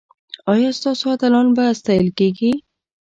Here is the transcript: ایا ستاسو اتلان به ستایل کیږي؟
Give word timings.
ایا 0.51 0.69
ستاسو 0.79 1.05
اتلان 1.13 1.47
به 1.55 1.63
ستایل 1.79 2.07
کیږي؟ 2.19 2.51